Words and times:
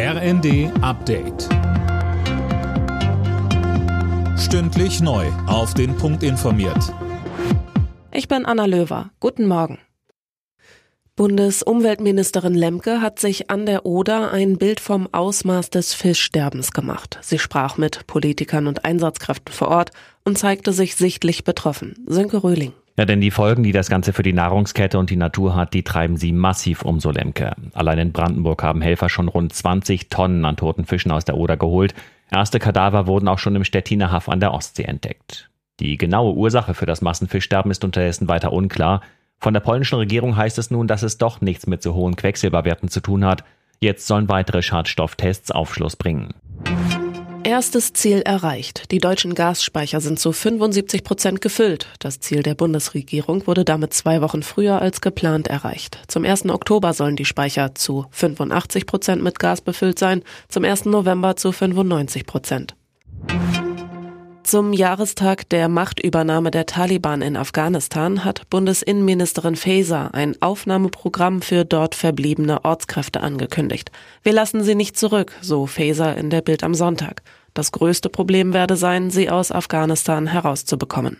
RND 0.00 0.70
Update. 0.80 1.48
Stündlich 4.38 5.00
neu. 5.00 5.26
Auf 5.48 5.74
den 5.74 5.96
Punkt 5.96 6.22
informiert. 6.22 6.94
Ich 8.12 8.28
bin 8.28 8.46
Anna 8.46 8.66
Löwer. 8.66 9.10
Guten 9.18 9.48
Morgen. 9.48 9.78
Bundesumweltministerin 11.16 12.54
Lemke 12.54 13.00
hat 13.00 13.18
sich 13.18 13.50
an 13.50 13.66
der 13.66 13.86
Oder 13.86 14.30
ein 14.30 14.56
Bild 14.56 14.78
vom 14.78 15.12
Ausmaß 15.12 15.70
des 15.70 15.94
Fischsterbens 15.94 16.70
gemacht. 16.70 17.18
Sie 17.20 17.40
sprach 17.40 17.76
mit 17.76 18.06
Politikern 18.06 18.68
und 18.68 18.84
Einsatzkräften 18.84 19.52
vor 19.52 19.66
Ort 19.66 19.90
und 20.24 20.38
zeigte 20.38 20.72
sich 20.72 20.94
sichtlich 20.94 21.42
betroffen. 21.42 21.96
Sönke 22.06 22.44
Röhling. 22.44 22.72
Ja, 22.98 23.04
denn 23.04 23.20
die 23.20 23.30
Folgen, 23.30 23.62
die 23.62 23.70
das 23.70 23.88
Ganze 23.88 24.12
für 24.12 24.24
die 24.24 24.32
Nahrungskette 24.32 24.98
und 24.98 25.08
die 25.08 25.16
Natur 25.16 25.54
hat, 25.54 25.72
die 25.72 25.84
treiben 25.84 26.16
sie 26.16 26.32
massiv 26.32 26.82
um, 26.82 26.98
so 26.98 27.12
Lemke. 27.12 27.52
Allein 27.72 28.00
in 28.00 28.12
Brandenburg 28.12 28.64
haben 28.64 28.80
Helfer 28.80 29.08
schon 29.08 29.28
rund 29.28 29.52
20 29.52 30.08
Tonnen 30.08 30.44
an 30.44 30.56
toten 30.56 30.84
Fischen 30.84 31.12
aus 31.12 31.24
der 31.24 31.36
Oder 31.36 31.56
geholt. 31.56 31.94
Erste 32.28 32.58
Kadaver 32.58 33.06
wurden 33.06 33.28
auch 33.28 33.38
schon 33.38 33.54
im 33.54 33.62
Stettiner 33.62 34.10
Haff 34.10 34.28
an 34.28 34.40
der 34.40 34.52
Ostsee 34.52 34.82
entdeckt. 34.82 35.48
Die 35.78 35.96
genaue 35.96 36.34
Ursache 36.34 36.74
für 36.74 36.86
das 36.86 37.00
Massenfischsterben 37.00 37.70
ist 37.70 37.84
unterdessen 37.84 38.26
weiter 38.26 38.52
unklar. 38.52 39.02
Von 39.38 39.54
der 39.54 39.60
polnischen 39.60 40.00
Regierung 40.00 40.36
heißt 40.36 40.58
es 40.58 40.72
nun, 40.72 40.88
dass 40.88 41.04
es 41.04 41.18
doch 41.18 41.40
nichts 41.40 41.68
mit 41.68 41.84
so 41.84 41.94
hohen 41.94 42.16
Quecksilberwerten 42.16 42.88
zu 42.88 42.98
tun 42.98 43.24
hat. 43.24 43.44
Jetzt 43.78 44.08
sollen 44.08 44.28
weitere 44.28 44.60
Schadstofftests 44.60 45.52
Aufschluss 45.52 45.94
bringen. 45.94 46.34
Erstes 47.48 47.94
Ziel 47.94 48.20
erreicht. 48.20 48.90
Die 48.90 48.98
deutschen 48.98 49.34
Gasspeicher 49.34 50.02
sind 50.02 50.20
zu 50.20 50.32
75 50.32 51.02
Prozent 51.02 51.40
gefüllt. 51.40 51.86
Das 51.98 52.20
Ziel 52.20 52.42
der 52.42 52.54
Bundesregierung 52.54 53.46
wurde 53.46 53.64
damit 53.64 53.94
zwei 53.94 54.20
Wochen 54.20 54.42
früher 54.42 54.82
als 54.82 55.00
geplant 55.00 55.48
erreicht. 55.48 55.98
Zum 56.08 56.26
1. 56.26 56.50
Oktober 56.50 56.92
sollen 56.92 57.16
die 57.16 57.24
Speicher 57.24 57.74
zu 57.74 58.04
85 58.10 58.84
Prozent 58.84 59.22
mit 59.22 59.38
Gas 59.38 59.62
befüllt 59.62 59.98
sein, 59.98 60.24
zum 60.50 60.62
1. 60.62 60.84
November 60.84 61.36
zu 61.36 61.50
95 61.50 62.26
Prozent. 62.26 62.76
Zum 64.48 64.72
Jahrestag 64.72 65.46
der 65.50 65.68
Machtübernahme 65.68 66.50
der 66.50 66.64
Taliban 66.64 67.20
in 67.20 67.36
Afghanistan 67.36 68.24
hat 68.24 68.48
Bundesinnenministerin 68.48 69.56
Faeser 69.56 70.14
ein 70.14 70.40
Aufnahmeprogramm 70.40 71.42
für 71.42 71.66
dort 71.66 71.94
verbliebene 71.94 72.64
Ortskräfte 72.64 73.20
angekündigt. 73.20 73.92
Wir 74.22 74.32
lassen 74.32 74.62
sie 74.62 74.74
nicht 74.74 74.96
zurück, 74.96 75.34
so 75.42 75.66
Faeser 75.66 76.16
in 76.16 76.30
der 76.30 76.40
Bild 76.40 76.64
am 76.64 76.72
Sonntag. 76.72 77.20
Das 77.52 77.72
größte 77.72 78.08
Problem 78.08 78.54
werde 78.54 78.76
sein, 78.76 79.10
sie 79.10 79.28
aus 79.28 79.52
Afghanistan 79.52 80.26
herauszubekommen. 80.26 81.18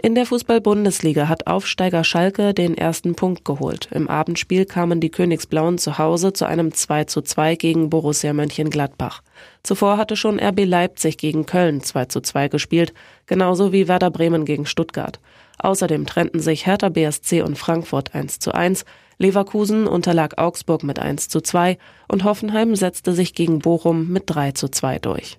In 0.00 0.14
der 0.14 0.26
Fußball-Bundesliga 0.26 1.28
hat 1.28 1.48
Aufsteiger 1.48 2.04
Schalke 2.04 2.54
den 2.54 2.78
ersten 2.78 3.16
Punkt 3.16 3.44
geholt. 3.44 3.88
Im 3.90 4.08
Abendspiel 4.08 4.64
kamen 4.64 5.00
die 5.00 5.10
Königsblauen 5.10 5.76
zu 5.76 5.98
Hause 5.98 6.32
zu 6.32 6.44
einem 6.44 6.72
2 6.72 7.04
zu 7.04 7.20
2 7.20 7.56
gegen 7.56 7.90
Borussia 7.90 8.32
Mönchengladbach. 8.32 9.22
Zuvor 9.64 9.96
hatte 9.96 10.14
schon 10.14 10.38
RB 10.38 10.66
Leipzig 10.66 11.18
gegen 11.18 11.46
Köln 11.46 11.82
2 11.82 12.04
zu 12.04 12.20
2 12.20 12.46
gespielt, 12.46 12.94
genauso 13.26 13.72
wie 13.72 13.88
Werder 13.88 14.12
Bremen 14.12 14.44
gegen 14.44 14.66
Stuttgart. 14.66 15.18
Außerdem 15.58 16.06
trennten 16.06 16.38
sich 16.38 16.64
Hertha 16.64 16.90
BSC 16.90 17.42
und 17.42 17.58
Frankfurt 17.58 18.14
1 18.14 18.38
zu 18.38 18.54
1, 18.54 18.84
Leverkusen 19.18 19.88
unterlag 19.88 20.38
Augsburg 20.38 20.84
mit 20.84 21.00
1 21.00 21.28
zu 21.28 21.40
2 21.40 21.76
und 22.06 22.22
Hoffenheim 22.22 22.76
setzte 22.76 23.14
sich 23.14 23.34
gegen 23.34 23.58
Bochum 23.58 24.12
mit 24.12 24.24
3 24.26 24.52
zu 24.52 24.68
2 24.68 25.00
durch. 25.00 25.38